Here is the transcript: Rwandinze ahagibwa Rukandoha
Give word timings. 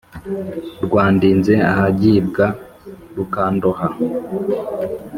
Rwandinze 0.85 1.53
ahagibwa 1.71 2.45
Rukandoha 3.15 3.85